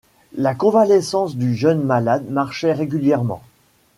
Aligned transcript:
La 0.35 0.55
convalescence 0.55 1.35
du 1.37 1.53
jeune 1.53 1.83
malade 1.83 2.27
marchait 2.27 2.73
régulièrement 2.73 3.43